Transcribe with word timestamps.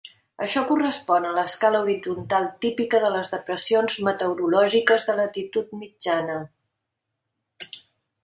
Això 0.43 0.61
correspon 0.67 1.25
a 1.27 1.33
l'escala 1.39 1.81
horitzontal 1.83 2.47
típica 2.65 3.01
de 3.03 3.11
les 3.15 3.29
depressions 3.35 3.99
meteorològiques 4.07 5.07
de 5.11 5.17
latitud 5.21 5.77
mitjana. 5.83 6.39